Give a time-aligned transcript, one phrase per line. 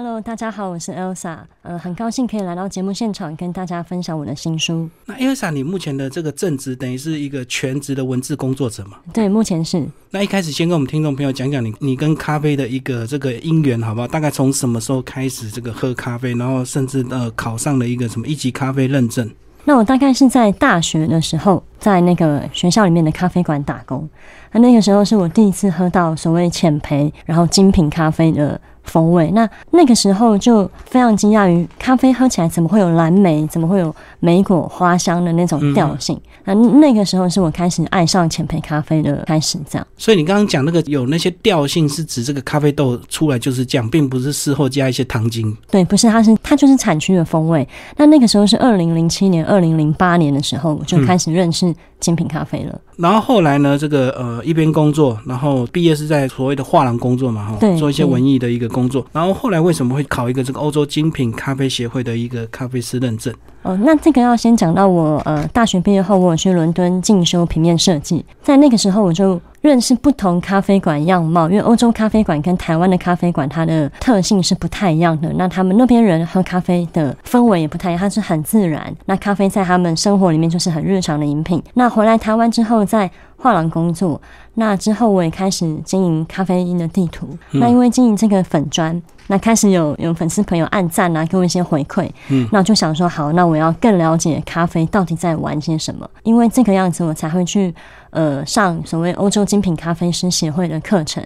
[0.00, 4.88] Hello，大家好，我是 Elsa，呃，很高兴可以来到节目现场，跟大家分享我的新书。
[5.06, 8.98] 那 Elsa，你目前的这个正职等于是一个全职的文字工作者嘛？
[9.12, 9.84] 对，目前是。
[10.12, 14.06] 那一开始先跟我们听众朋友讲讲你你跟咖啡的一个这个因缘，好不好？
[14.06, 19.28] 大概从什么时候开始这个喝咖啡，然后甚至呃考上了一个什么一级咖啡认证？
[19.64, 24.08] 那我大概是在大学的时候，在那个学校里面的咖啡馆打工，
[24.52, 28.60] 那那个时候是我第一次喝到所谓浅焙，然后精品咖啡的。
[28.88, 36.18] 风味，那那个时候就非常惊讶于咖啡喝起来怎么会有蓝莓，怎么会有莓果花香的那种调性。
[36.44, 39.86] 那那个时候是我开始爱上浅焙咖啡的开始，这样。
[39.98, 45.54] 所以你刚刚讲那个有那些调性，是指这个咖啡豆出来就是这样，并不是事后加一些糖精。
[45.70, 47.68] 对，不是，它是它就是产区的风味。
[47.98, 52.80] 那那个时候是二零零七年、二零零八年的时候，我就开始认识精品咖啡了。
[52.96, 59.04] 然后后来呢，这个呃一边工作，然后毕业是在所谓的画廊工作嘛，哈，做一些文艺的一个工作。
[59.12, 63.34] 然后后来为什么会考一个这个欧洲精品咖啡协会的一个咖啡师认证？
[63.62, 75.30] 哦，那这个要先讲到我呃大学毕业后，我去伦敦进修平面设计，在那个时候我就认识不同咖啡馆样貌，因为欧洲咖啡馆跟台湾的咖啡馆它的特性是不太一样的。
[75.34, 78.90] 那他们那边人喝咖啡的氛围也不太一样，它是很自然。
[79.04, 81.62] 那咖啡在他们生活里面就是很日常的饮品。
[81.74, 84.18] 那回来台湾之后，在画廊工作，
[84.54, 87.28] 那之后我也开始经营咖啡因的地图。
[87.50, 92.08] 那因为经营这个粉砖，那开始有有粉丝朋友按赞啊，给我一些回馈。
[92.30, 96.08] 嗯，那我就想说，好，那我要更了解咖啡到底在玩些什么。
[96.22, 97.72] 因为这个样子，我才会去
[98.10, 101.22] 呃上所谓欧洲精品咖啡师协会的课程，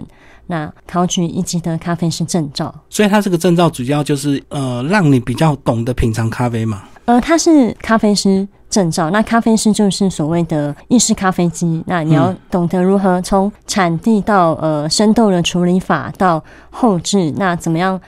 [0.46, 2.74] 那考取一级的咖啡师证照。
[2.88, 6.82] 所以，它这个证照主要就是呃，让你比较懂得品尝咖啡嘛。
[7.04, 8.46] 呃，它是咖啡师。
[8.72, 11.84] 证照，那咖啡师就是所谓的意式咖啡机。
[11.86, 18.00] 那你要懂得如何从产地到呃生豆的处理法到后置，那怎么样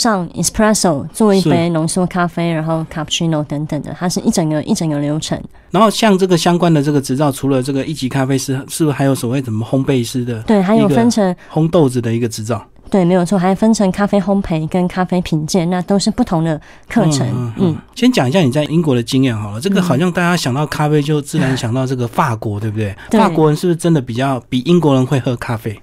[0.00, 5.38] 上 espresso 做一杯浓缩咖啡，然后 cappuccino 等等的，它是一整个一整个流程。
[5.70, 10.42] 然后像这个相关的这个执照，除了这个一级咖啡师，是不是还有所谓什么烘焙师的？
[10.44, 12.64] 对，还有分成烘豆子的一个执照。
[12.88, 16.58] 对，没有错，还分成咖啡烘焙跟咖啡品鉴，那都是不同的
[16.88, 17.52] 课程。
[17.58, 19.60] 嗯，先讲一下你在英国的经验好了。
[19.60, 22.96] 这个好像大家想到咖啡就自然想到这个法国，对不对？
[23.12, 25.78] 法国人是不是真的比较比英国人会喝咖啡？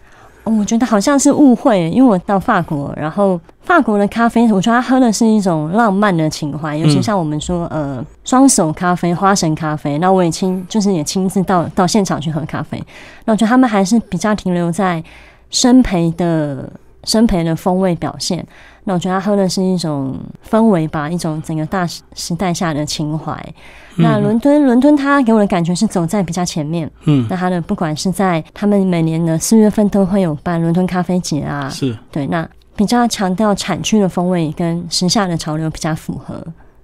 [0.47, 9.97] 我觉得好像是误会，因为我到法国，然后法国的咖啡，我觉得他喝的是一种浪漫的情怀，尤其像我们说呃双手咖啡、花神咖啡。
[9.99, 12.81] 那我也亲就是也亲自到到现场去喝咖啡，
[13.25, 15.03] 那我觉得他们还是比较停留在
[15.49, 16.69] 生培的。
[17.03, 18.45] 生培的风味表现，
[18.89, 20.17] 那我觉得他喝的是一种
[20.49, 23.37] 氛围吧，一种整个大时代下的情怀。
[23.97, 26.89] 那伦敦，伦敦它给我的感觉是走在比较前面。
[27.03, 36.41] 嗯，那它的不管是在他们每年的四月份都会有办伦敦咖啡节啊，是对，那比较强调产区的风味跟时下的潮流比较符合。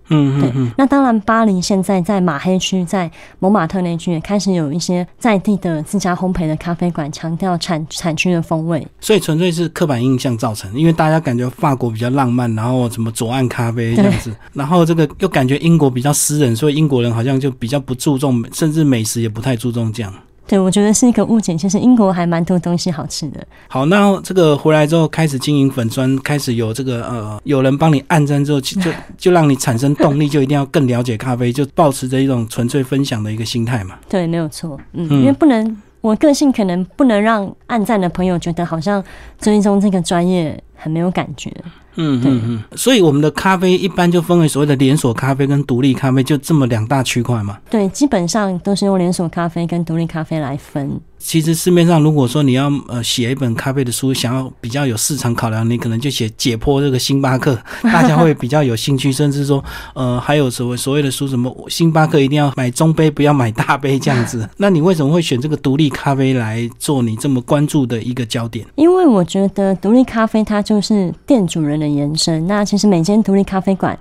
[0.10, 0.52] 嗯，对。
[0.78, 3.10] 那当然，巴黎现在在马黑区，在
[3.40, 8.86] 蒙马特那区也开始有一些在地的自家烘焙的咖啡馆，强调产产区的风味。
[9.00, 20.14] 所以纯粹是刻板印象造成，因为大家感觉法国比较浪漫，然后什么左岸咖啡这样子，然后这个又感觉英国比较私人，所以英国人好像就比较不注重，甚至美食也不太注重这样。
[20.46, 21.56] 对，我觉得是一个误解。
[21.56, 23.46] 其实英国还蛮多东西好吃的。
[23.68, 33.98] 好，那这个回来之后开始经营粉砖，开始有这个呃，有人帮你按赞之后，就就让你产生动力，就一定要更了解咖啡，就保持着一种纯粹分享的一个心态嘛。
[34.10, 34.78] 对，没有错。
[34.92, 39.04] 嗯，因为不能，我个性可能不能让按赞的朋友觉得好像
[39.40, 41.50] 追踪这个专业很没有感觉。
[41.96, 47.58] 嗯嗯嗯，所以我们的咖啡一般就分为所谓的连锁咖啡跟独立咖啡，就这么两大区块嘛。
[47.70, 51.00] 对，基本上都是用连锁咖啡跟独立咖啡来分。
[51.26, 64.46] 其实市面上，如果说你要呃写一本咖啡的书，想要比较有市场考量，你可能就写解剖这个星巴克， 大家会比较有兴趣，甚至说呃还有所谓所谓的书，什么星巴克一定要买中杯，不要买大杯这样子。
[64.58, 68.68] 那你为什么会选这个独立咖啡来做你这么关注的一个焦点？
[68.76, 72.48] 因为我觉得独立咖啡它就是店主人的延伸。
[72.48, 73.98] 那其实每间独立咖啡馆，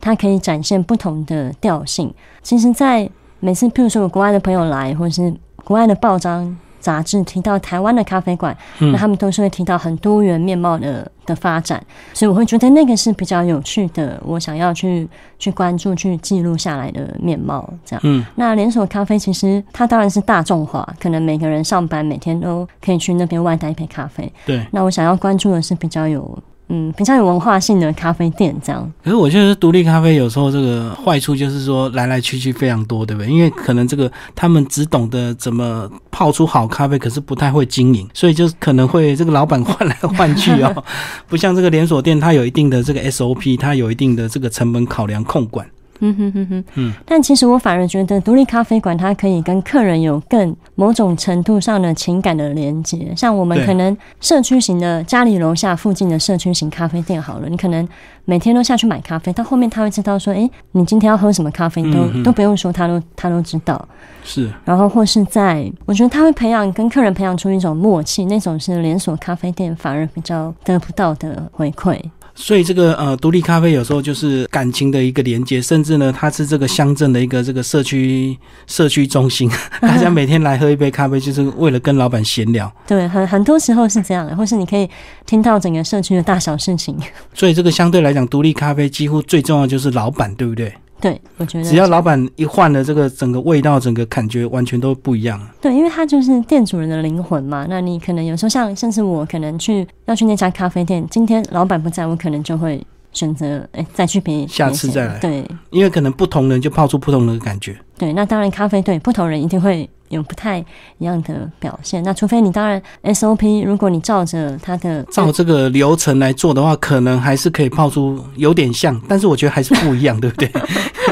[0.00, 2.12] 它可以展现不同的调性。
[2.42, 3.08] 其实，在
[3.40, 5.32] 每次譬如说有国外的朋友来，或者是
[5.64, 6.56] 国外的报章。
[6.78, 11.84] 杂志提到台湾的咖啡馆，那他们都是会提到很多元面貌的的发展，
[12.14, 17.68] 所以我会觉得那个是比较有趣的，我想要去去关注、去记录下来的面貌。
[17.84, 24.32] 这样，嗯，那连锁咖啡其实它当然是大众化，可能每个人上班每天都可以去那边外带一杯咖啡。
[24.44, 28.92] 对，那我想要关注的是比较有嗯比较有文化性的咖啡店这样。
[29.04, 33.30] 可是我觉得独立咖啡有时候这个坏处就是说来来去去非常多，对不对？
[33.30, 40.84] 因为可能这个他们只懂得怎么泡出好咖啡，可是不太会经营，所以就可能会这个老板换来换去哦，
[41.28, 45.66] 不像这个连锁店，它有一定的这个 SOP，它有一定的这个成本考量控管。
[46.00, 53.12] 嗯哼哼哼，嗯，但其实我反而觉得独立咖啡馆它可以跟客人有更某种程度上的情感的连接。
[53.16, 57.86] 像我们可能社区型的家里楼下附近的社区型咖啡店好了，你可能
[58.24, 63.88] 每天都下去买咖啡，到后面他会知道说，哎，你今天要喝什么咖啡，都都不用说，他都他都知道。
[64.22, 71.96] 是，然后或是在，我觉得他会培养跟客人培养出一种默契，那种是连锁咖啡店反而比较得不到的回馈。
[72.38, 78.36] 所以这个呃，独立咖啡有时候就是感情的一个连接，甚至呢，它是这个乡镇的一个这个社区
[78.66, 79.50] 社区中心，
[79.80, 82.70] 大家每天来喝一杯咖啡，就是为了跟老板闲聊。
[82.86, 84.88] 对，很很多时候是这样的，或是你可以
[85.24, 86.96] 听到整个社区的大小事情。
[87.32, 90.72] 所以这个相对来讲，独立咖啡几乎最重要就是老板，对不对？
[91.00, 95.40] 对，我觉得只要老板一换了，这个整个味道、整个感觉完全都不一样。
[95.60, 97.66] 对，因为他就是店主人的灵魂嘛。
[97.68, 102.82] 那你可能有时候像，甚至我可能去要去那家咖啡店，今天老板不在我可能就会
[103.12, 105.18] 选择哎再去别下次再来。
[105.18, 107.76] 对，因为可能不同人就泡出不同的感觉。
[107.98, 109.88] 对，那当然咖啡对不同人一定会。
[110.08, 110.64] 有不太
[110.98, 120.48] 一样的表现，那除非你当然 SOP，如果你照着它的照这个流程来做的话，可能还是可以泡出有点像，但是我觉得还是不一样，对不对？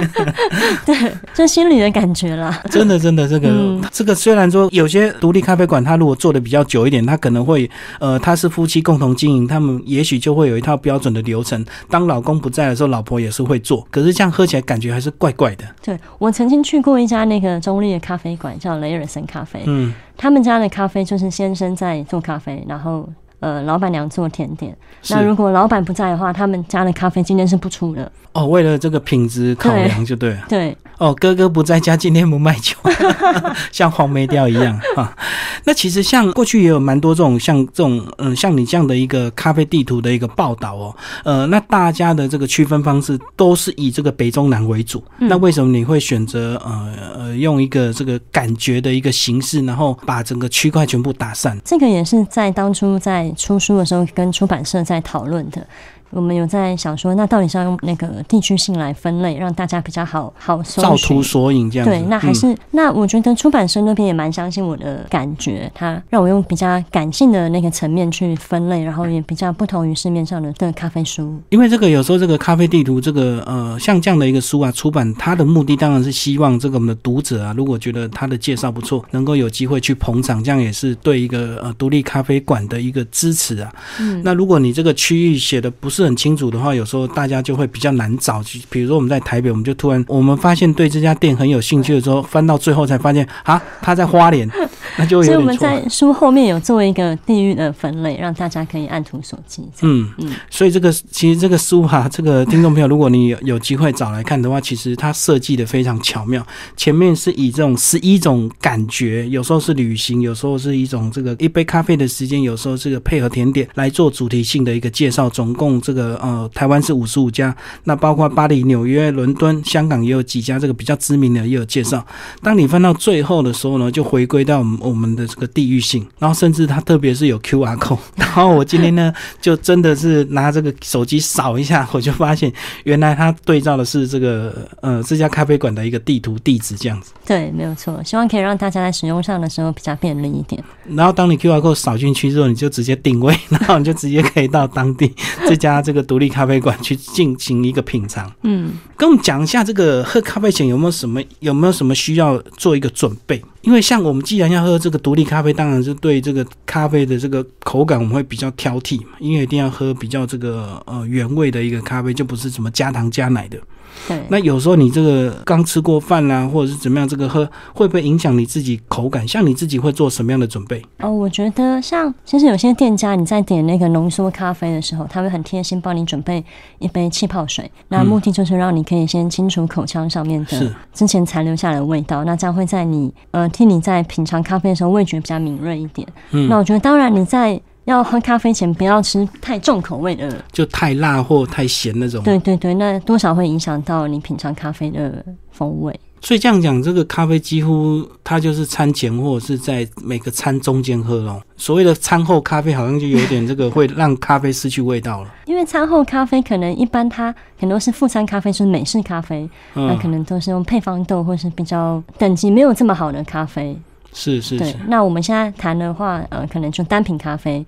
[0.87, 2.63] 对，这心里的感觉啦。
[2.71, 11.65] 真的，真的，这个这个虽然说有些独立咖啡馆，它如果做的比较久一点，它可能会呃，他是夫妻共同经营，他们也许就会有一套标准的流程。
[11.91, 15.65] 当老公不在的时候，老婆也是会做，可是这样喝起来感觉还是怪怪的。
[15.83, 18.75] 对我曾经去过一家那个中立的咖啡馆，叫。
[18.85, 24.77] 雷尔森咖啡，嗯，他们家的咖啡就是先生在做咖啡，然后呃，老板娘做甜点。
[25.11, 28.11] 那如果老板不在的话，他们家的咖啡今天是不出的。
[28.33, 30.37] 哦，为了这个品质考量，就对。
[30.49, 30.77] 对。
[30.99, 32.77] 哦，哥哥不在家，今天不卖酒，
[33.73, 35.17] 像黄梅调一样啊。
[35.65, 40.97] 那其实像过去也有蛮多这种像这种嗯，像你这样的一个咖啡地图的一个报道哦。
[41.25, 45.03] 呃，那大家的这个区分方式都是以这个北中南为主。
[45.19, 51.59] 那为什么你会选择呃呃用一个这个感觉的一个形式，然后把整个区块全部打散？
[51.65, 55.67] 这个也是在当初在出书的时候跟出版社在讨论的。
[56.15, 61.89] 我们有在想说，那到底是要用那个地区性来分类，让大家比较好好搜照图索引这样。
[61.89, 71.41] 对，那还是那我觉得出版社那边也蛮相信我的感觉，他让我用比较感性的那个层面去分类，然后也比较不同于市面上的的咖啡书。
[71.51, 83.73] 因为这个有时候这个咖啡地图这个呃像这样的一个书啊，出版它的目的当然是希望这个我们的读者啊，如果觉得他的介绍不错，能够有机会去捧场，这样也是对一个呃独立咖啡馆的一个支持啊。
[83.99, 88.43] 嗯，那如果你这个区域写的不是很清楚的话，有时候大家就会比较难找。
[88.71, 94.49] 比如说我们在台北，我们就突然我们发现对这家店很有兴趣的时候，翻到最后才发现啊，他在花莲，
[94.99, 99.65] 那就有所以我们在书后面有做一个地域的分类，让大家可以按图索骥。
[99.83, 106.47] 嗯嗯，所以这个其实这个书哈，这个听众朋友，如果你有有机会找来看的话，其实它设计的非常巧妙。
[106.77, 122.05] 前面是以这种十一种感觉，有时候是旅行，有时候是一种这个一杯咖啡的时间，有时候这个配合甜点来做主题性的一个介绍，总共这个呃，台湾是五十五家，那包括巴黎、纽约、伦敦、香港也有几家，这个比较知名的也有介绍。
[122.43, 127.99] 当你翻到最后的时候呢，就回归到我们我们的这个地域性，然后甚至它特别是有 Q R code。
[128.17, 132.53] 然后我今天呢，就真的是拿这个手机扫一下，我就发现
[132.83, 137.13] 原来它对照的是这个呃这家咖啡馆的一个地图地址这样子。
[137.25, 140.63] 对，没有错，希望可以让大家在使用上的时候比较便利一点。
[140.91, 145.15] 然后当你 Q R code 扫进去之后，你就直接定位， 然后你就直接可以到当地
[145.47, 148.31] 这家这个独立咖啡馆去进行一个品尝。
[148.43, 153.43] 嗯，跟我们讲一下这个喝咖啡前有没有什么有没有什么需要做一个准备？
[153.63, 163.59] 因为像我们既然要喝这个独立咖啡，当然是对这个咖啡的这个口感我们会比较挑剔嘛，因为一定要喝比较这个呃原味的一个咖啡，就不是什么加糖加奶的。
[164.07, 169.27] 对，那有时候你这个刚吃过饭啦，或者是怎么样，这个喝会不会影响你自己口感？
[169.27, 170.83] 像你自己会做什么样的准备？
[171.01, 176.45] 哦，我觉得像其实有些店家你在点那个浓缩咖啡的时候，他会很贴心帮你准备
[176.79, 186.07] 一杯气泡水，那目的就是让你可以先清除口腔上面的之前残留下来的味道，那这样会在你呃替你在品尝咖啡的时候味觉比较敏锐一点。
[186.33, 187.61] 嗯，那我觉得当然你在。
[187.85, 192.23] 要喝咖啡前不要吃太重口味的，就太辣或太咸那种。
[192.23, 195.99] 对对对，那多少会影响到你品尝咖啡的风味。
[196.23, 201.43] 所以这样讲，这个咖啡几乎它就是餐前或者是在每个餐中间喝咯。
[201.59, 205.35] 所谓的餐后咖啡，好像就有点这个会让咖啡失去味道了。
[205.45, 213.79] 因为餐后咖啡可能一般它很多是副餐咖啡，是美式咖啡，那嗯，可能都是用配方豆或是比较等级没有这么好的咖啡。
[214.15, 217.65] 对是是是，，那我们现在谈的话，呃，可能就单品咖啡，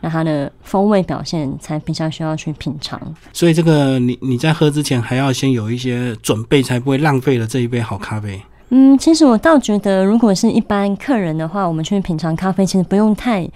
[0.00, 3.00] 那它的风味表现才比较需要去品尝。
[3.32, 8.40] 所以这个你你在喝之前还要先有一些准备，才不会浪费了这一杯好咖啡。
[8.70, 13.48] 嗯，其实我倒觉得，如果是一般客人的话，我们去品尝咖啡，其实不用太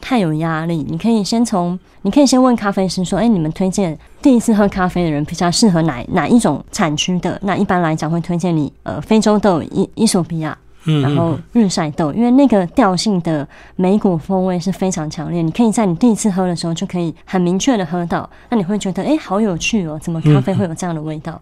[0.00, 0.84] 太有压力。
[0.88, 13.46] 你可以先从，你可以先问咖啡师说：“哎，你们推荐第一次喝咖啡的人比较适合哪哪一种产区的？”那一般来讲会推荐你呃非洲豆伊伊索比亚，嗯，然后日晒豆，因为那个调性的
[13.76, 21.40] 莓果风味是非常强烈，你可以在你第一次喝的时候就可以很明确的喝到，那你会觉得哎、诶好有趣哦，怎么咖啡会有这样的味道？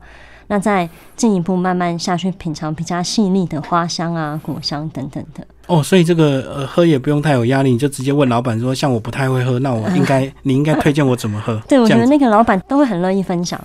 [0.49, 5.47] 那再进一步慢慢下去品尝比较细腻的花香啊、果香等等的。
[5.69, 11.57] 哦，所以这个呃喝也不用太有压力，你就直接问老板说，像我不太会喝，那我应该你应该推荐我怎么喝？
[11.69, 13.61] 对，我觉得那个老板都会很乐意分享。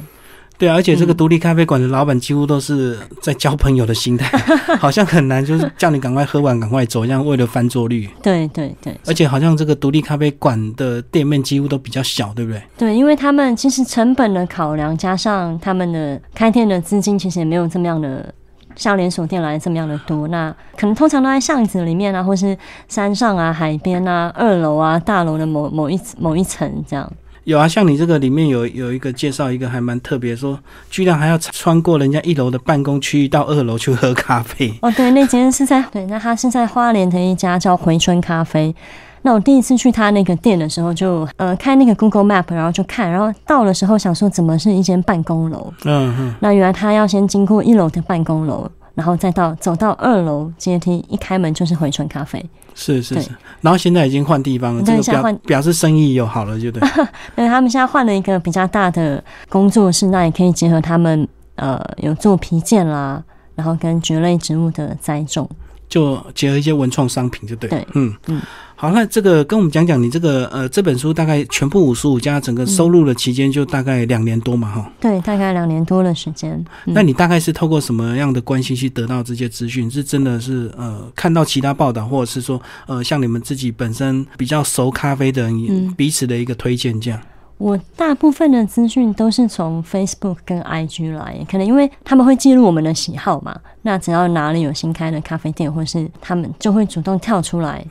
[0.57, 4.37] 对啊，而且这个嗯独立咖啡馆的老板几乎都是在交朋友的心态，
[4.79, 8.09] 好像很难就是叫你赶快喝完赶快走，这样为了翻桌率。
[8.21, 12.61] 对对对而且好像这个独立咖啡馆的店面几乎都比较小，对不对？
[12.77, 18.33] 对，因为他们其实成本的考量，加上他们的开店的资金，其实也没有这么样的。
[18.77, 22.57] 像连锁店来这么样的多，那可能通常都在巷子里面啊，或是
[22.89, 27.09] 山上啊、海边啊、二楼啊、大楼的某某一某一层这样。
[27.45, 30.59] 有啊，像你这个里面有有一个介绍一个还蛮特别，说
[30.89, 34.73] 居然还要穿过人家一楼的办公区域到二楼去喝咖啡。
[34.81, 38.75] 哦，对，那间是在对，那他是在花莲的一家叫回春咖啡。
[39.21, 45.71] 那我第一次去他那个店的时候就，呃开那个 Google Map，然后就看，然后到的时候想说怎么是一间办公楼？
[45.83, 52.43] 嗯哼，那原来他要先经过一楼的办公楼，然后再到走到二楼阶梯，一开门就是回春咖啡。
[52.73, 53.29] 是是是。
[53.61, 56.81] 然后现在已经换地方了，这个表表示生意又好了，就对。
[57.35, 63.23] 对，他们现在换了一个比较大的工作室，那也可以结合他们呃有做皮件啦，
[63.53, 65.49] 然后跟蕨类植物的栽种。
[65.87, 67.69] 就结合一些文创商品，就对。
[67.69, 68.41] 对嗯嗯。
[68.77, 76.53] 好，那这个跟我们讲讲你这个呃这本书大概全部五十五家，整个收录的期间就大概两年多嘛，哈、对，大概两年多的时间。
[76.85, 79.89] 嗯那你大概是透过什么样的关系去得到这些资讯？
[79.89, 87.19] 是真的是呃看到其他报道，或者是说呃像你们自己本身比较熟咖啡的人，嗯彼此的一个推荐这样？
[87.57, 93.57] 我大部分的资讯都是从 Facebook 跟 IG 来，可能因为他们会记录我们的喜好嘛。
[93.81, 97.85] 那只要哪里有新开的咖啡店，或是他们就会主动跳出来，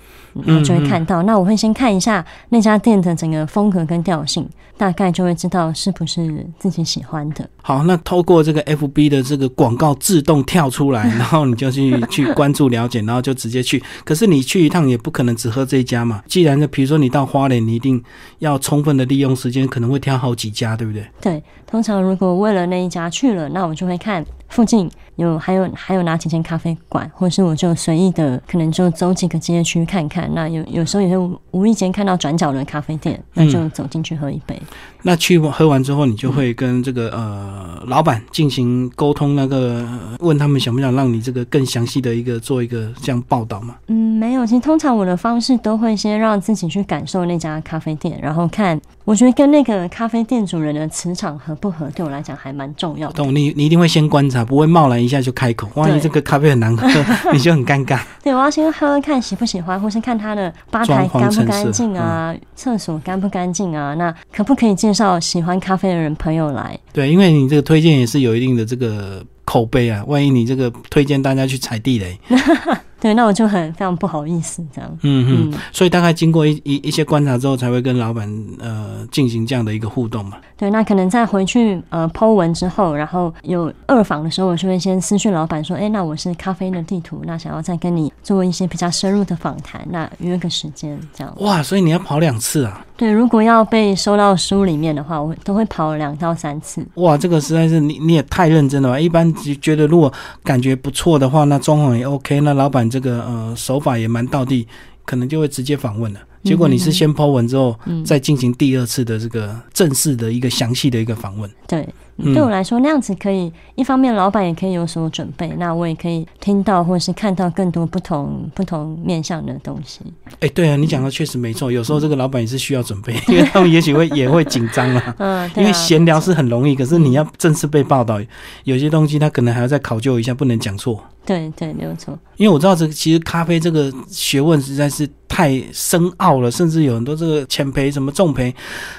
[0.44, 1.22] 然后就会看到。
[1.22, 4.44] 那我会先看一下那家店的整个风格跟调性，
[4.76, 7.48] 大概就会知道是不是自己喜欢的。
[7.62, 13.80] 好，那透过这个 FB 的这个广告自动跳出来，然后你就去去关注了解，然后就直接去。
[14.04, 16.22] 可是你去一趟也不可能只喝这一家嘛。
[16.26, 18.02] 既然呢，比如说你到花莲，你一定
[18.40, 21.06] 要充分的利用时间，可能会挑好几家，对不对？
[21.20, 24.22] 对，通常如果为了那一家去了，那我们就会看
[24.54, 30.32] 附近有还有还有哪几间咖啡馆，或是我就随意的可能就走几个街区看看。
[30.32, 34.56] 那有有时候也会无无意间看到转角的咖啡店，那就走进去喝一杯。
[35.02, 43.74] 那去喝完之后，你就会跟这个呃老板进行沟通，那个呃问他们想不想让你这个更详细的一个做一个这样报道嘛？
[43.88, 53.14] 嗯，没有，其实通常我的方式都会先让自己去感受那家咖啡店，然后看，我觉得跟那个咖啡店主人的磁场合不合，对我来讲还蛮重要的。
[53.14, 55.68] 懂你，你一定会先观察，不会贸然一下就开口。
[55.74, 56.86] 万一对这个咖啡很难喝，
[57.32, 58.00] 你就很尴尬。
[58.22, 66.78] 对，我要先喝喝看喜不喜欢，或是看他的吧台干不干净啊，厕所干不干净啊，那可不可以介绍喜欢咖啡的人朋友来？
[66.92, 72.18] 对，因为你这个推荐也是有一定的这个口碑啊，万一你这个推荐大家去踩地雷，
[73.04, 74.90] 对，那我就很非常不好意思这样。
[75.02, 78.26] 嗯嗯，嗯，所以大概经过一一一些观察之后，才会跟老板
[78.58, 80.38] 呃进行这样的一个互动嘛。
[80.56, 91.30] 对，那可能在回去呃剖文之后，然后有二访的时候，我就会先私讯老板说，哎，那我是咖啡的地图，那想要再跟你做一些比较深入的访谈，那约个时间这样。
[91.40, 92.86] 哇，所以你要跑两次啊！
[92.96, 96.86] 对，如果要被收到书里面的话，我都会跑两到三次。
[96.94, 98.98] 哇，这个实在是你你也太认真了吧！
[98.98, 100.10] 一般只觉得如果
[100.42, 104.68] 感觉不错的话，那装潢也 OK，那老板这个呃手法也蛮到地，
[105.04, 106.20] 可能就会直接访问了。
[106.44, 111.50] 结果你是先 Po 文之后，嗯，再进行第二次的这个正式的一个详细的一个访问。
[111.66, 120.00] 对，嗯对我来说，那样子可以，一方面老板也可以有所准备，那我也可以听到或者是看到更多不同不同面向的东西。
[120.40, 121.72] 哎，对啊，你讲的确实没错。
[121.72, 125.14] 有时候这个老板也是需要准备， 因为他们也许会也会紧张啊。
[125.18, 128.20] 嗯，对因为啊闲聊是很容易，可是你要正式被报道，
[128.62, 131.02] 有些东西他可能还要再考究一下，不能讲错。
[131.26, 138.54] 对对没有错，因为我知道这个其实咖啡这个学问实在是太深奥了，甚至有很多这个浅培什么重培，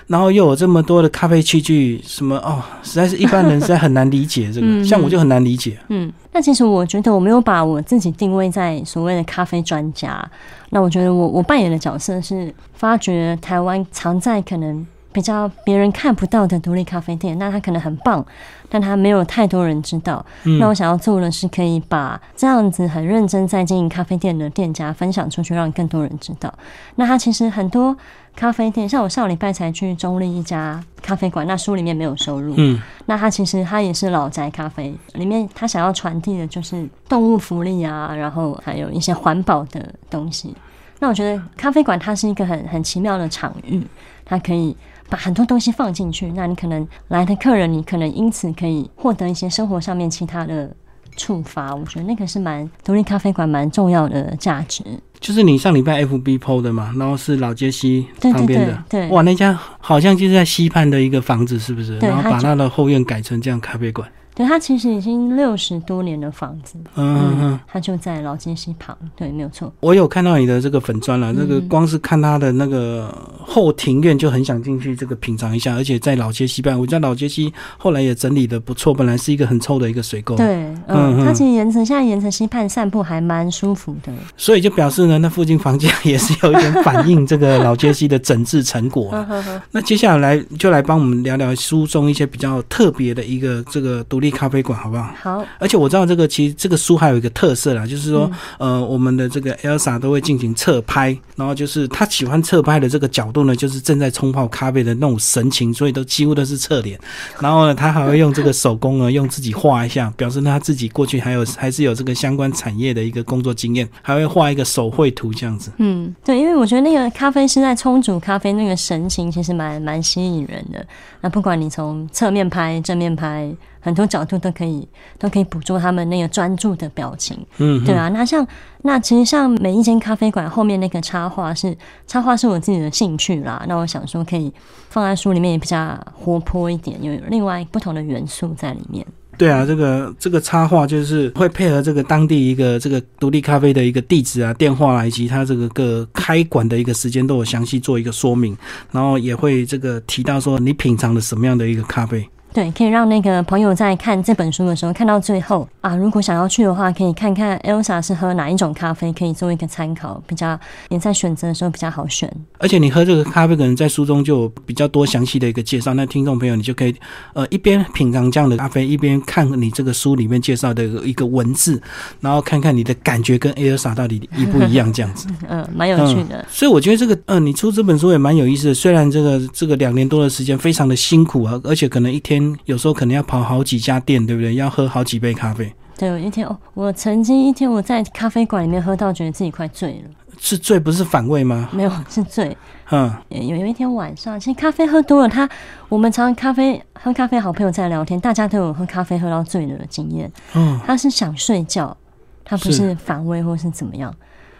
[0.07, 4.67] 然后又有这么多的咖啡器具，什么哦，实在是一般人实在很难理解这个。
[4.67, 5.77] 嗯像我就很难理解。
[5.89, 10.23] 嗯，那其实我觉得我没有把我自己定位在所谓的咖啡专家。
[10.69, 18.23] 那我觉得我我扮演的角色是发掘台湾藏在可能比较别人看不到的独立咖啡店，那它可能很棒，
[18.69, 20.23] 但它没有太多人知道。
[20.43, 26.53] 嗯那我想要做的是可以把这样子很认真在经营咖啡店的店家分享出去，让更多人知道。
[26.95, 27.95] 那它其实很多
[28.35, 32.55] 咖啡店，像我上礼拜才去中立一家咖啡馆，那书里面没有收入。
[32.57, 40.55] 嗯那它其实它也是老宅咖啡，里面它想要传递的就是动物福利啊，然后还有一些环保的东西。
[40.97, 43.85] 那我觉得咖啡馆它是一个很很奇妙的场域，
[44.25, 44.75] 它可以
[45.07, 46.31] 把很多东西放进去。
[46.31, 50.75] 那你可能来的客人，你可能因此可以获得一些生活上面其他的
[51.15, 51.73] 触发。
[51.73, 54.83] 我觉得那个是蛮独立咖啡馆蛮重要的价值。
[55.19, 61.97] 就是你上礼拜 FB PO 的嘛，然后是老街西旁边的，对哇，那家好像就是在西畔的一个房子，是不是？
[61.99, 64.07] 然后把它的后院改成这样咖啡馆。
[64.35, 67.59] 对，它其实已经六十多年的房子，嗯嗯嗯。
[67.67, 68.95] 它就在老街西旁。
[69.15, 69.73] 对，没有错。
[69.79, 73.07] 我有看到你的这个粉砖了，嗯那个光是看它的那个
[73.39, 80.45] 后庭院就很想进去这个品尝一下，而且在老街西畔，我在老街西后来也整理的不错，本来是一个很臭的一个水沟，对，
[80.87, 84.11] 嗯嗯，它嗯其实沿着现在沿着西畔散步还蛮舒服的。
[84.35, 89.13] 所以就表示呢，那附近房价也是有一点反映这个老街西的整治成果
[89.71, 95.13] 那接下来就来帮我们聊聊书中一些比较特别的一个这个独立咖啡馆，好不好？
[95.21, 106.99] 好，而且我知道这个其实这个书还有一个特色啦，就是说，嗯呃，我们的这个 Elsa 都会进行侧拍，然后就是他喜欢侧拍的这个角度呢，就是正在冲泡咖啡的那种神情，所以都几乎都是侧脸。
[107.39, 115.71] 然后呢，他还会用这个手工呢，用自己画一下，表示他自己过去还有还是有这个相关产业的一个工作经验，还会画一个手绘图这样子。
[115.77, 120.85] 嗯，对，因为我觉得那个咖啡师在冲煮咖啡那个神情，其实蛮蛮吸引人的。
[121.21, 123.51] 那不管你从侧面拍、正面拍，
[123.85, 124.87] 很多角度都可以
[125.19, 127.37] 都可以捕捉他们那个专注的表情。
[127.57, 128.45] 嗯，对啊，那像
[128.81, 131.77] 那其实像每一间咖啡馆后面那个插画是
[132.07, 133.63] 插画是我自己的兴趣啦。
[133.69, 134.51] 那我想说可以
[134.89, 139.05] 放在书里面也比较活泼一点，有另外不同的元素在里面。
[139.37, 148.57] 对啊，这个这个插画就是会配合这个当地一个这个独立咖啡的一个地址啊、电话啊，以及它这个个开馆的一个时间都有详细做一个说明，
[148.91, 152.27] 然后也会这个提到说你品尝了什么样的一个咖啡。
[152.55, 162.33] 对，可以让那个朋友在看这本书的时候看到最后啊，如果想要去的话，可以看看 Elsa 是喝哪一种咖啡，可以做一个参考，比较你在选择的时候比较好选。
[162.57, 165.93] 而且你喝这个咖啡，可能在书中就有比较多详细的一个介绍。
[165.95, 166.95] 那听众朋友，你就可以
[167.33, 171.81] 呃一边品尝这样的咖啡，一边看你这个书里面介绍的一个文字，
[172.21, 175.27] 然后看看你的感觉跟 Elsa 到底一不一样这样子。
[175.49, 176.45] 嗯，蛮有趣的。
[176.49, 178.73] 所以我觉得这个，呃，你出这本书也蛮有意思的。
[178.73, 184.55] 虽然这个这个两年多的时间非常的辛苦啊，而且可能一天有时候可能要跑好几家店，对不对？
[184.55, 191.69] 要喝好几杯咖啡，对，有一天哦，我曾经一天我在咖啡馆里面喝到，觉得自己快醉了，是醉不是反胃吗？
[191.71, 192.55] 没有是醉。
[192.91, 195.49] 嗯，有有一天晚上，其实咖啡喝多了，他
[195.89, 200.31] 我们常常咖啡喝咖啡，好朋友在聊天，大家都有喝咖啡喝到醉了的经验。
[200.53, 201.95] 嗯，他是想睡觉，
[202.43, 204.13] 他不是是反胃或是怎么样。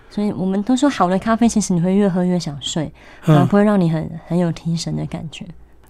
[0.09, 5.45] 所以我们都说，好的咖啡其实你会越喝越想睡，反而嗯，不会让你很很有提神的感觉。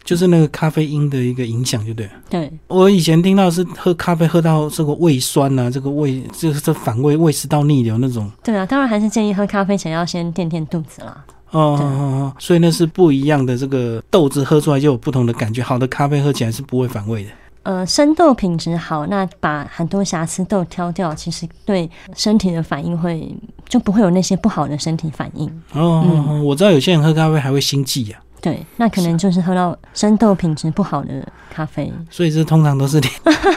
[0.06, 2.10] 就是那个咖啡因的一个影响，对不对？
[2.30, 8.32] 对，我以前听到是喝咖啡喝到这个胃酸呐、这个胃就是这反胃、胃食道逆流那种。
[8.44, 11.26] 对啊，当然还是建议喝咖啡前要先垫垫肚子啦。
[11.52, 15.64] 哦哦哦哦，所以那是不一样的，这个豆子喝出来就有不同的感觉。
[15.64, 17.30] 好的咖啡喝起来是不会反胃的。
[17.64, 23.36] 呃，生豆品质好，那把很多瑕疵豆挑掉，其实对身体的反应会
[23.68, 25.50] 就不会有那些不好的身体反应。
[25.74, 28.22] 哦我知道有些人喝咖啡还会心悸啊。
[28.46, 31.92] 对，那可能就是喝到生豆品质不好的咖啡。
[32.12, 33.02] 所以这通常都是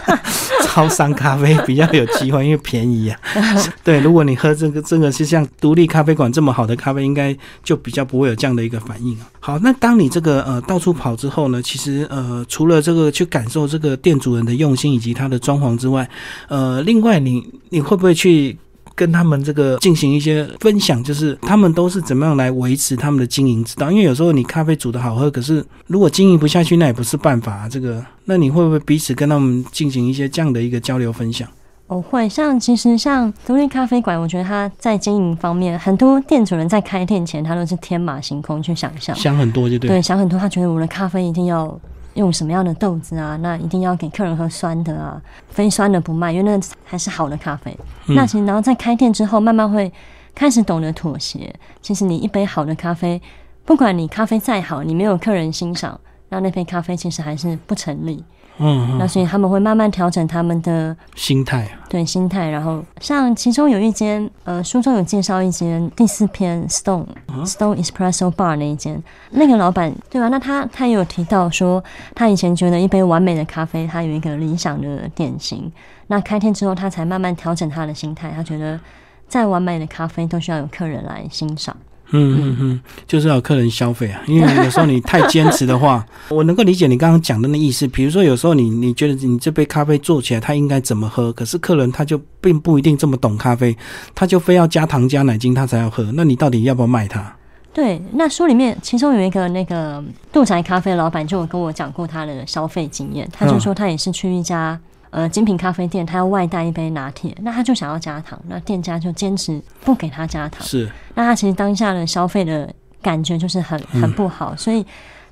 [0.64, 3.20] 超商咖啡比较有机会，因为便宜啊。
[3.84, 9.28] 对，如果你喝这个这个是像独立咖啡馆这么好的咖啡，应该就比较不会有这样的一个反应啊。
[9.40, 16.08] 好，那当你这个呃到处跑之后呢，其实呃除了这个去感受这个店主人的用心以及他的装潢之外，
[16.48, 18.56] 呃，另外你你会不会去？
[18.98, 23.92] 跟他们这个进行一些分享，就是他们都是怎么样来维持他们的经营之道。
[23.92, 27.52] 因为有时候你咖啡煮的好喝，可是如果经营不下去，那也不是办法。
[27.52, 31.48] 啊这个，那你会不会彼此跟他们进行一些这样的一个交流分享？
[31.86, 32.28] 我，会。
[32.28, 40.38] 像其实像独立咖啡馆，我觉得他在经营方面，很多店主人在开店前，他都是天马行空去想象，想很多就对，对，想很多。
[40.38, 41.78] 他觉得我的咖啡一定要。
[42.18, 43.36] 用什么样的豆子啊？
[43.40, 47.76] 那一定要给客人喝酸的啊，非酸的不卖，因为那还是好的咖啡。
[48.06, 49.90] 那其实然后在开店之后，慢慢会
[50.34, 51.54] 开始懂得妥协。
[51.80, 53.20] 其实你一杯好的咖啡，
[53.64, 58.24] 不管你咖啡再好，你没有客人欣赏，那那杯咖啡其实还是不成立。
[58.58, 62.50] 嗯，那所以他们会慢慢调整他们的心态，对心态。
[62.50, 67.06] 然后像其中有一间，呃，书中有介绍一间第四篇 Stone
[67.44, 70.28] Stone Espresso Bar 那一间，那个老板对吧？
[70.28, 71.82] 那他他也有提到说，
[72.14, 75.70] 他以前觉得一杯完美的咖啡，他有一个理想的典型。
[76.08, 78.80] 那开店之后，他才慢慢调整他的心态，他觉得
[79.28, 81.76] 再完美的咖啡都需要有客人来欣赏。
[82.10, 87.86] 嗯嗯嗯，就是要客人消费啊，因为有时候你太坚持的话，我能够理解你刚刚讲的那意思。
[87.88, 93.76] 比如说，有时候你你觉得你这杯咖啡做起来他应该怎么喝，可是客人他就并不一定这么懂咖啡，
[94.14, 97.34] 他就非要加糖加奶精他才要喝，那你到底要不要卖他？
[97.74, 104.78] 对，那书里面其中有一个那个杜宅咖啡老板就有跟我讲过他的消费经验，他就说他也是去一家。
[105.10, 110.66] 呃，精品咖啡店，他要外带一杯拿铁，那他就想要加糖，那店家就坚持不给他加糖。
[110.66, 114.84] 是，那他其实当下的消费的感觉就是很很不好，所以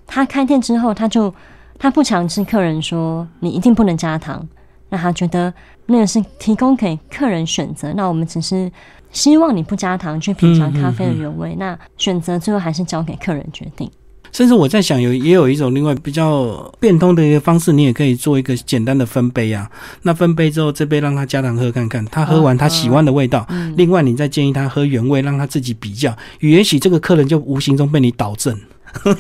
[0.07, 1.33] 他开店之后，他就
[1.79, 4.47] 他不强制客人说你一定不能加糖，
[4.89, 5.53] 那他觉得
[5.87, 8.71] 那个是提供给客人选择，那我们只是
[9.13, 13.91] 希望你不加糖去品尝咖啡的原味，那选择最后还是交给客人决定。
[14.37, 19.67] 甚至我在想，有也有一种另外比较变通的一个方式，你也可以做一个简单的分杯啊。
[20.03, 23.49] 那分杯之后，这杯让他加糖喝看看，他喝完他喜欢的味道。
[23.79, 26.15] 另外，你再建议他喝原味，让他自己比较。
[26.41, 28.55] 也许这个客人就无形中被你导正。
[29.03, 29.15] 这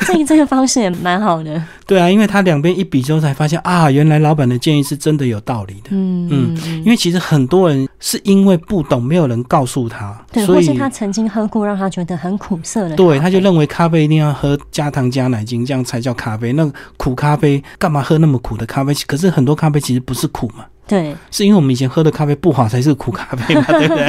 [0.00, 1.60] 这这个方式也蛮好的。
[1.86, 5.90] 对啊，因为他两边一比之后才发现啊，原来老板的建议是真的有道理的。
[5.90, 12.96] 嗯嗯，因为其实很多人是因为不懂，没有人告诉他，对，或是他曾经喝过，让他觉得很苦涩的。
[12.96, 16.52] 对，他就认为咖啡一定要喝加糖加奶精，这样才叫咖啡。
[16.54, 18.92] 那苦咖啡干嘛喝那么苦的咖啡？
[19.06, 20.66] 可是很多咖啡其实不是苦嘛。
[20.84, 24.04] 对，是因为我们以前喝的咖啡不好，才是苦咖啡嘛， 对不对？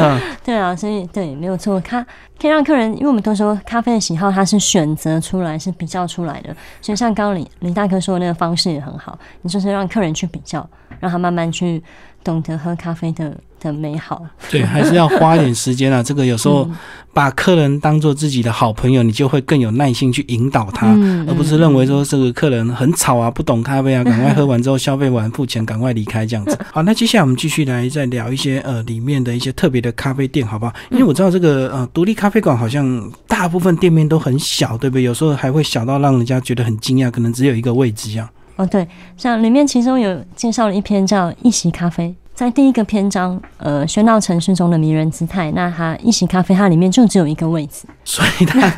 [0.00, 2.02] 嗯，对啊，所以对，没有错，咖
[2.40, 6.56] 可以让客人，因为我们都说咖啡的喜好，它是选择出来，是比较出来的。
[6.80, 10.66] 所以像刚刚李李大哥说的那个方式也很好，你就是让客人去比较，
[10.98, 11.84] 让他慢慢去
[12.26, 13.34] 懂得喝咖啡的。
[13.58, 16.02] 的美好，对，还是要花一点时间啊。
[16.02, 16.68] 这个有时候
[17.14, 20.88] 把客人当做自己的好朋友，你就会更有耐心去引导他，
[21.26, 26.56] 而不是认为说这个客人很吵啊，不懂咖啡啊， 赶快喝完之后消费完付钱，赶快离开这样子。
[26.70, 30.72] 好，那接下来我们继续来再聊一些呃里面的一些特别的咖啡店，好不好？
[30.90, 35.02] 因为我知道这个呃独立咖啡馆好像大部分店面都很小，对不对？
[35.02, 38.28] 有时候还会小到让人家觉得很惊讶，可能只有一个位置一样。
[38.56, 42.14] 哦，对，像里面其中有介绍了一篇叫一席咖啡。
[42.34, 48.70] 在第一个篇章，呃，喧闹城市中的迷人姿态，那它一席咖啡，它里面就只有一个位置， 所以它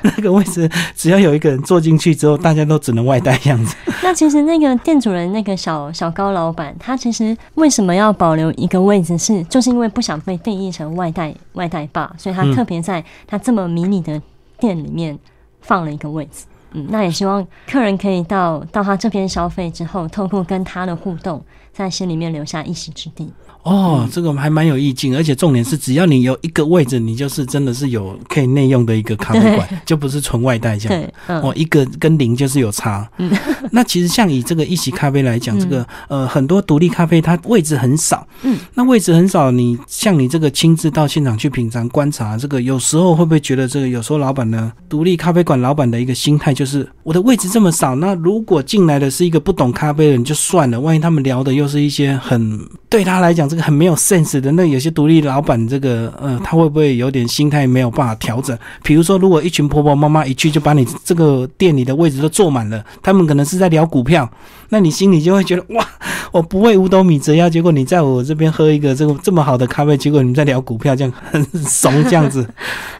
[0.00, 3.76] 那个位置只要有一个人坐进去之后，大家都只能外带样子。
[4.02, 14.18] 那其实那个店主人那个小小高老板，他其实为什么要保留一个位置，是就是因为不想被定义成外带外带霸，所以他特别在他这么迷你的
[14.58, 15.18] 店里面
[15.60, 16.46] 放了一个位置。
[16.46, 21.42] 嗯，嗯那也希望客人可以到到他这边消费之后，透过跟他的互动。
[21.72, 23.32] 在心里面留下一席之地。
[23.64, 31.02] 哦，这个还蛮有意境，而且重点是，只要你有一个位置，你就是真的是有可以内用的一个咖啡馆， 就不是纯外带这样。
[31.42, 33.08] 哦，一个跟零就是有差。
[33.72, 38.28] 那其实像以这个一席咖啡来讲，这个呃很多独立咖啡它位置很少。
[38.42, 53.48] 嗯，那位置很少，你像你这个亲自到现场去品尝观察，这个有时候会不会觉得这个有时候老板呢，独立咖啡馆老板的一个心态就是我的位置这么少，那如果进来的是一个不懂咖啡的人就算了，万一他们聊的又是一些很对他来讲。
[53.54, 58.58] 这个很没有 sense 的，那有些独立老板，这个呃，他会不会有点心态没有办法调整？
[58.82, 64.28] 比如说，如果一群婆婆妈妈一去就把你这个店里的位置都坐满了，他们可能是在聊股票，
[64.70, 65.86] 那你心里就会觉得哇，
[66.32, 72.44] 我不会五斗米折腰，结果你在我这边喝一个这个这么好的咖啡，结果你们在聊股票，这样很怂这样子。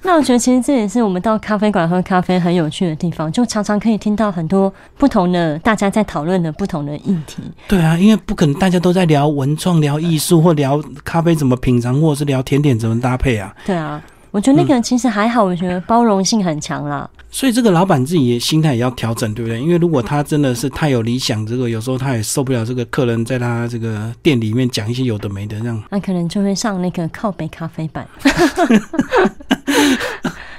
[0.03, 7.43] 那我觉得其实这也是我们到咖啡馆喝咖啡很有趣的地方，就常常可以听到很多不同的大家在讨论的不同的议题。
[7.67, 10.44] 对啊，因为不可能大家都在聊文创、聊艺术。
[10.45, 13.55] 或聊咖啡怎么品尝，或者是聊甜点怎么搭配啊？
[13.65, 17.09] 对啊，我觉得那个其实还好，我觉得包容性很强啦。
[17.31, 19.61] 所以这个老板自己也心态也要调整，对不对？
[19.61, 25.83] 因为如果他真的是太有理想，这个有时候他也受不了这个客人在他这个店里面讲一些有的没的这样。
[25.91, 28.07] 那可能就会上那个靠北咖啡版。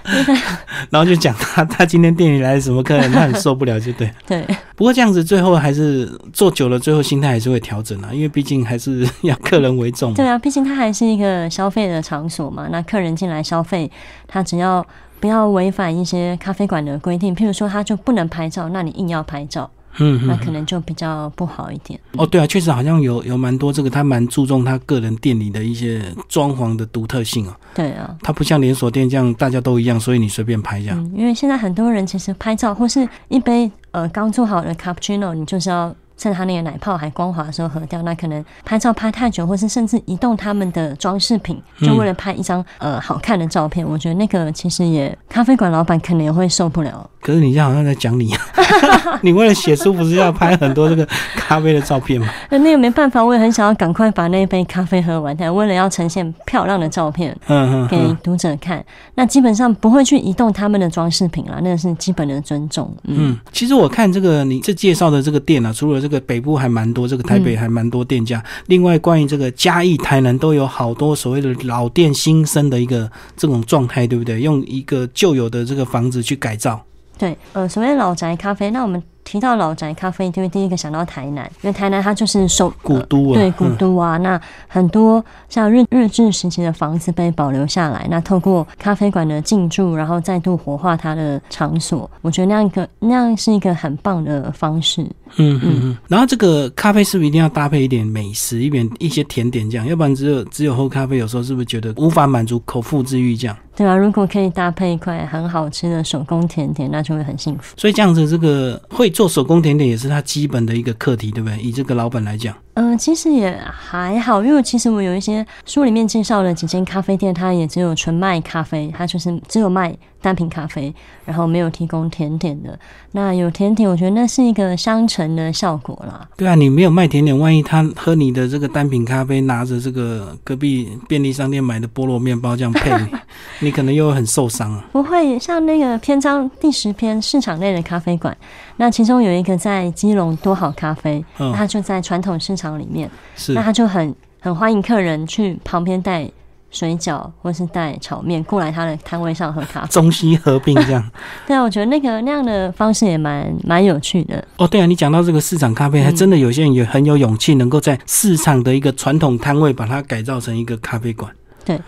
[0.89, 4.09] 然后就讲他他今天店里来什么客人，他很受不了，就对。
[4.25, 10.13] 对，不过这样子最后还是做久了，最后心态还是会调整啊，因为毕竟还是要客人为重。
[10.13, 12.67] 对啊，毕竟它还是一个消费的场所嘛。
[12.71, 13.89] 那客人进来消费，
[14.27, 14.85] 他只要
[15.19, 19.69] 不要违反一些咖啡馆的规定，譬如说他就不能拍照，那你硬要拍照。
[19.97, 21.99] 嗯，那可能就比较不好一点。
[22.13, 27.57] 哦，对啊，确实好像有有蛮多这个，他蛮注重他个人店里的一些装潢的独特性啊。
[27.73, 31.11] 对啊，他不像连锁店这样大家都一样，所以你随便拍这样。
[31.15, 35.95] 因为现在很多人其实拍照或是一杯呃刚做好的 cappuccino，你就是要。
[36.17, 43.85] 趁他那个奶泡还光滑的时候喝掉，那可能拍照拍太久，或是甚至移动他们的装饰品，就为了拍一张呃好看的照片。
[43.85, 47.09] 我觉得那个其实也咖啡馆老板可能也会受不了。
[47.21, 48.31] 可是你这好像在讲你，
[49.21, 51.03] 你为了写书不是要拍很多这个
[51.35, 52.27] 咖啡的照片吗？
[52.51, 58.83] 那那个没办法，我也很想要赶快把那一杯咖啡喝完，但为了要呈现漂亮的照片，嗯嗯，给读者看，
[59.15, 62.95] 那基本上不会去移动他们的装饰品了，那个是基本的尊重。
[63.05, 68.43] 嗯，其实我看这个你这介绍的这个店啊，除了这个北部还蛮多，这个台北还蛮多店家。
[68.67, 74.39] 另外，关于这个嘉义、台南都有好多所谓的老店新生的一个这种状态，对不对？
[74.41, 76.79] 用一个旧有的这个房子去改造。
[77.17, 79.01] 对，呃，所谓老宅咖啡，那我们。
[79.27, 84.17] 提到老宅咖啡，就会第一个想到台南，因为台南它就是首古都啊，对古都啊。
[84.17, 95.03] 那很多像日日治时期的房子被保留下来，那透过咖啡馆的进驻，然后再度活化它的场所，我觉得那样一个那样是一个很棒的方式。
[95.37, 95.97] 嗯嗯嗯。
[96.07, 99.85] 然后这个咖啡是不是一定要搭配一点美食，一点一些甜点这样？
[99.87, 103.57] 要不然只有只有喝咖啡，有时候是不是觉得无法满足口腹之欲这样？
[103.75, 107.73] 对啊，如果可以搭配一块很好吃的手工甜点，那就会很幸福。
[107.75, 111.57] 所以这样子，这个会做手工甜点也是他基本的一个课题，对不对？
[111.59, 112.55] 以这个老板来讲。
[112.75, 119.93] 嗯，其实也还好，因为其实我有一些书里面介绍了几间咖啡店，它也只有纯卖咖啡，它就是只有卖
[120.25, 122.77] 单品咖啡，然后没有提供甜点的。
[123.13, 126.27] 那有甜点，我觉得那是一个相乘的效果啦。
[126.35, 132.91] 对啊，你没有卖甜点，万一他喝你的这个单品咖啡，拿着这个隔壁便利商店买的菠萝面包这样配，
[133.61, 134.85] 你可能又很受伤啊。
[134.91, 138.35] 不会，像那个篇章第十篇市场内的咖啡馆，
[138.75, 141.23] 那其中有一个在基隆多好咖啡，
[141.55, 142.65] 它就在传统市场。
[142.65, 143.09] 里面，
[143.49, 146.27] 那它就很很欢迎客人去旁边带
[146.75, 151.11] 水饺或是带炒面过来他的摊位上喝咖啡，中西合并这样。
[151.47, 154.43] 对啊，我觉得那个那样的方式也蛮蛮有趣的。
[154.57, 161.31] 哦，对啊，你讲到这个市场咖啡，还真的有些人也很有勇气，能够在市场的一个传统摊位把它改造成一个咖啡馆。
[161.63, 161.79] 对，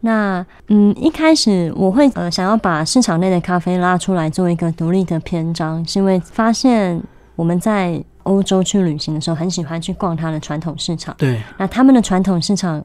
[0.00, 7.02] 那嗯，一开始我会呃想要把市场内的咖啡拉出来做一个独立的篇章，是因为发现
[7.34, 8.02] 我们在。
[8.24, 11.12] 欧洲去旅行的时候，很喜欢去逛它的传统市场。
[11.16, 12.84] 对，那他们的传统市场，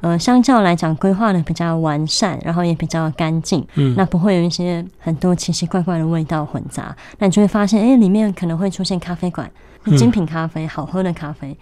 [0.00, 3.66] 呃，相较来讲规划的比较完善，然后也比较干净。
[3.74, 6.94] 嗯，那不会有一些很多奇奇怪怪的味道混杂。
[7.18, 9.50] 那你就会发现，哎，里面可能会出现咖啡馆，
[9.96, 11.56] 精品咖啡，好喝的咖啡。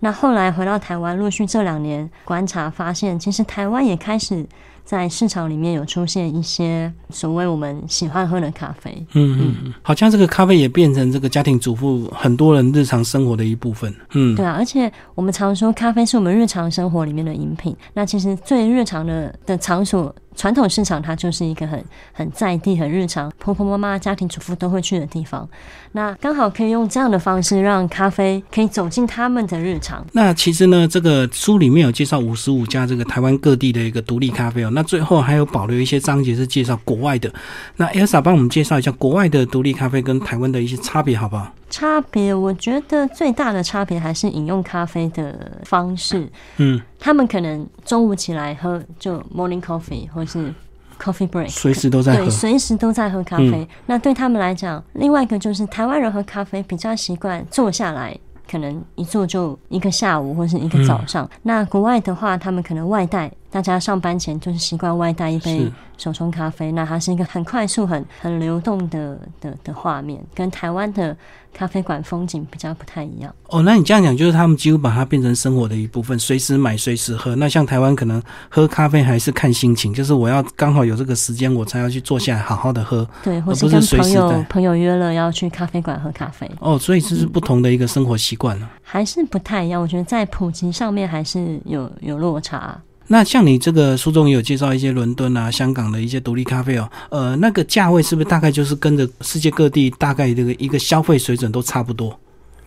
[0.00, 4.46] 那后来回到台湾，陆续这两年观察发现，其实台湾也开始。
[4.88, 20.14] 在市场里面有出现一些所谓我们喜欢喝的咖啡，嗯嗯，好像这个咖啡也变成这个家庭主妇很多人日常生活的一部分，嗯，对啊，而且我们常说咖啡是我们日常生活里面的饮品，那其实最日常的的场所。
[20.38, 25.46] 传统市场它就是一个很很在地、很日常，婆婆妈妈、家庭主妇都会去的地方。
[25.92, 30.06] 那刚好可以用这样的方式，让咖啡可以走进他们的日常。
[30.12, 34.70] 那其实呢，这个书里面有介绍五十五家这个台湾各地的一个独立咖啡哦。
[34.72, 37.28] 那最后还有保留一些章节是介绍国外的。
[37.76, 41.52] 那 Elsa 帮我们介绍一下国外的独立咖啡跟台湾的一些差别，好不好？
[41.70, 46.28] 差别，我觉得最大的差别还是饮用咖啡的方式。
[46.56, 50.52] 嗯，他们可能中午起来喝就 morning coffee 或是
[50.98, 53.68] coffee break，随时都在喝，对，随时都在喝咖啡。
[53.86, 58.16] 那对他们来讲，另外一个就是台湾人喝咖啡比较习惯坐下来，
[58.50, 61.28] 可能一坐就一个下午或是一个早上。
[61.42, 66.70] 那国外的话，他们可能外带，大家上班前就是习惯外带一杯手冲咖啡。
[66.72, 71.16] 那它是一个很快速、很很流动的的的画面，跟台湾的。
[71.50, 73.62] 咖啡馆风景比较不太一样哦。
[73.62, 77.34] 那你这样讲，就是他们几乎把它变成生活的一部分，随时买，随时喝。
[77.34, 83.08] 那像台湾可能喝咖啡还是看心情，就是我要刚好有这个时间，我才要去坐下来好好的喝。
[83.24, 86.48] 对，或是跟朋友朋友约了要去咖啡馆喝咖啡。
[86.60, 89.80] 哦，所以这是不同的一个生活习惯了，还是不太一样。
[89.80, 92.78] 我觉得在普及上面还是有有落差。
[93.10, 102.18] 那像你这个书中也有介绍一些伦敦啊、香港的一些独立咖啡哦，呃，那个价位是不是大概就是跟着世界各地大概这个一个消费水准都差不多？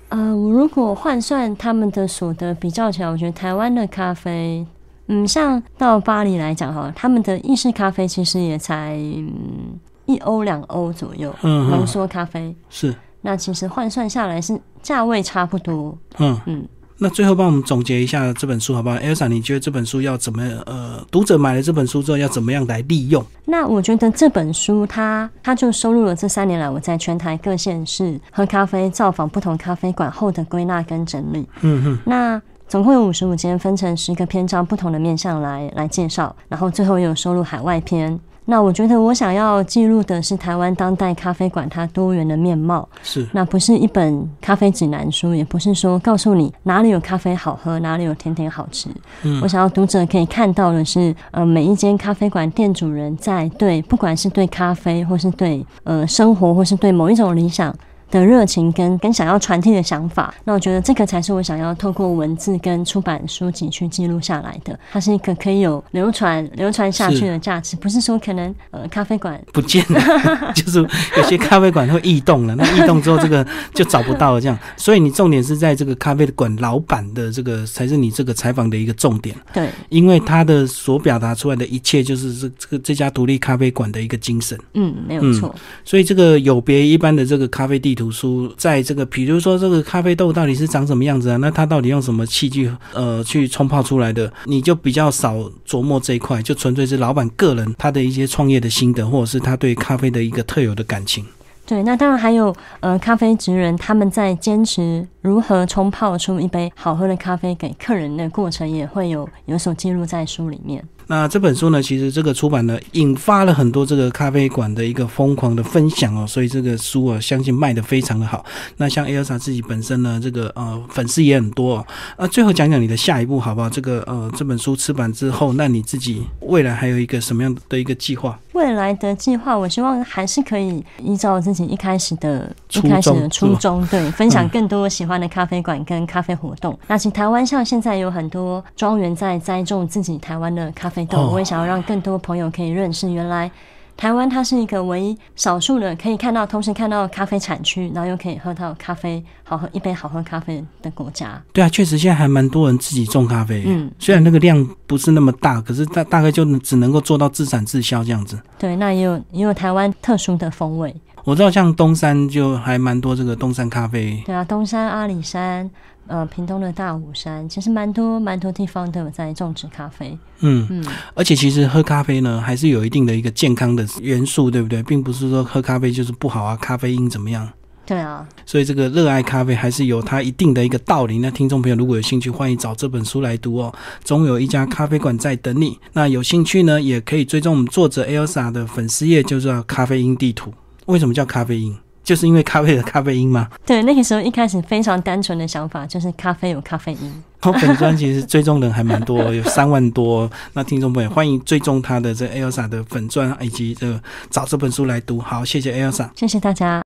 [0.10, 4.66] 呃，我如果换算他们的所得比较起来，我觉得台湾的咖啡，
[5.08, 12.54] 嗯，像到巴黎来讲哈，他们的意式咖啡其实也才嗯一欧两欧左右，嗯嗯浓缩咖啡。
[12.70, 16.68] 是，那其实换算下来是价位差不多，嗯嗯。
[17.04, 23.26] 那最后帮我们总结一下这本书好不好？Elsa，你觉得这本书要怎么呃，读者买了这本书之后要怎么样来利用？
[23.46, 31.44] 那我觉得这本书它它就收录了这三年来我在全台各县市喝咖啡、造访不同咖啡馆后的归纳跟整理。
[31.62, 38.20] 嗯哼，那总共有五十五间，分成十个篇章，不同的面向来来介绍，然后最后又有收录海外篇。
[38.46, 48.90] 那我觉得我想要记录的是台湾当代咖啡馆它多元的面貌，是，那不是一本咖啡指南书，也不是说告诉你哪里有咖啡好喝，哪里有甜点好吃。
[49.24, 57.74] 嗯我想要读者可以看到的是，呃，每一间咖啡馆店主人在对，不管是对咖啡，或是对呃生活，或是对某一种理想。
[58.12, 64.78] 的热情跟跟想要传递的想法，那我觉得这个才是我想要透过文字跟出版书籍去记录下来的。
[64.92, 70.00] 它是一个可以有流传流传下去的价值，不是说可能呃咖啡馆不见了，
[70.54, 70.80] 就是
[71.18, 74.60] 有些咖啡馆会异动了，那异动之后这个就找不到了，这样。
[74.76, 84.58] 所以你重点是在这个咖啡馆老板的这个才是你这个采访的一个重点，对因为他的所表达出来的一切就是这这个这家独立咖啡馆的一个精神。
[84.74, 85.54] 嗯没有错。
[85.86, 91.38] 所以这个有别一般的这个咖啡地图读书，在这个比如说这个咖啡豆到底是长什么样子啊？
[91.38, 94.32] 那它到底用什么器具呃去冲泡出来的？
[94.46, 95.36] 你就比较少
[95.68, 101.24] 琢磨这一块，就纯粹是老板个人他的一些创业的心得，或者是他对咖啡的一个特有的感情。
[101.64, 110.84] 对，那当然还有呃，咖啡职人他们在坚持如何冲泡出一杯好喝的咖啡给客人的过程，也会有有所记录在书里面。
[111.08, 118.46] 那这本书呢，其实这个出版呢，引发了很多这个咖啡馆的一个疯狂的分享哦，所以这个书啊，相信卖的非常的好。
[118.78, 121.88] 那像 Elsa 自己本身呢，这个呃粉丝也很多哦。
[122.18, 123.70] 那最后讲讲你的下一步好不好？
[123.70, 128.40] 这个呃这本书出版之后，那你自己未来还有一个什么样的一个计划？
[128.54, 136.78] 未来的计划，我希望还是可以依照自己一开始的、一初开始的初衷，对，分享嗯更多喜欢的咖啡馆跟咖啡活动。
[136.88, 143.50] 那其实台湾像现在有很多庄园在栽种自己台湾的咖啡豆，哦我也想要让更多朋友可以认识，原来
[143.98, 151.40] 台湾它是一个唯一少数的可以看到，同时看到咖啡产区，然后又可以喝到咖啡好喝一杯好喝咖啡的国家。
[151.54, 158.40] 对啊，确实现在还蛮多人自己种咖啡，嗯，虽然那个量不是那么大，可是大大概就只能够做到自产自销这样子。
[158.58, 160.96] 对，那也有也有台湾特殊的风味。
[161.24, 165.70] 我知道像东山就还蛮多这个东山咖啡，对啊，东山、阿里山，
[166.08, 170.18] 呃，屏东的大武山，其实蛮多蛮多地方都有在种植咖啡。
[170.40, 174.82] 嗯，嗯，而且其实喝咖啡呢，还是有一定的一个健康的元素，对不对？
[174.82, 177.48] 并不是说喝咖啡就是不好啊，咖啡因怎么样？
[177.86, 181.20] 对啊，所以这个热爱咖啡还是有它一定的一个道理。
[181.20, 183.74] 那听众朋友如果有兴趣，欢迎找这本书来读哦。
[184.04, 185.78] 总有一家咖啡馆在等你。
[185.94, 190.54] 那有兴趣呢，也可以追踪我们作者 Elsa 的粉丝页，就叫咖啡因地图。
[190.92, 191.76] 为什么叫咖啡因？
[192.04, 193.48] 就是因为咖啡的咖啡因吗？
[193.66, 197.24] 对，那个时候一开始非常单纯的想法就是咖啡有咖啡因。
[197.44, 200.30] 我粉专其实追踪人还蛮多， 有三万多。
[200.54, 205.20] 那听众朋友欢迎追踪他的这 Elsa 的粉钻，以及这个找这本书来读。
[205.20, 206.10] 好，谢谢 Elsa。
[206.16, 206.80] 谢谢大家。